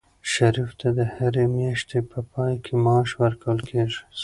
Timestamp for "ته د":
0.79-0.99